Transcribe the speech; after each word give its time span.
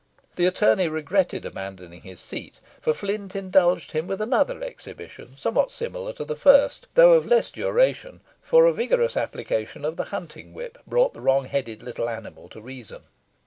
The 0.35 0.47
attorney 0.47 0.87
regretted 0.89 1.45
abandoning 1.45 2.01
his 2.01 2.19
seat; 2.19 2.59
for 2.81 2.91
Flint 2.91 3.35
indulged 3.35 3.91
him 3.91 4.07
with 4.07 4.19
another 4.19 4.63
exhibition 4.63 5.37
somewhat 5.37 5.69
similar 5.71 6.11
to 6.13 6.25
the 6.25 6.35
first, 6.35 6.87
though 6.95 7.11
of 7.13 7.27
less 7.27 7.51
duration, 7.51 8.21
for 8.41 8.65
a 8.65 8.73
vigorous 8.73 9.15
application 9.15 9.85
of 9.85 9.97
the 9.97 10.05
hunting 10.05 10.55
whip 10.55 10.79
brought 10.87 11.13
the 11.13 11.21
wrong 11.21 11.45
headed 11.45 11.83
little 11.83 12.09
animal 12.09 12.49
to 12.49 12.59
reason. 12.59 13.03